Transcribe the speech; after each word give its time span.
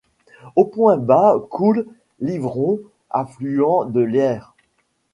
Au 0.55 0.65
point 0.65 0.97
bas 0.97 1.35
coule 1.51 1.85
l'Yvron 2.21 2.79
affluent 3.11 3.85
de 3.85 3.99
l'Yerres. 4.01 4.55